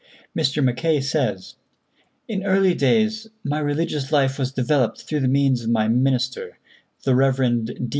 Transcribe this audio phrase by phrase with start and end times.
[0.35, 0.63] Mr.
[0.63, 1.57] Mackay says:
[2.27, 6.57] "In early days my religious life was developed through the means of my minister,
[7.03, 7.65] the Rev.
[7.65, 7.89] D.